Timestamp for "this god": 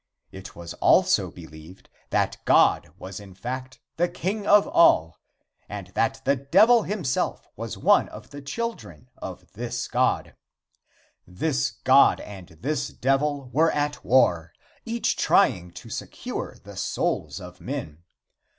9.53-10.35, 11.27-12.19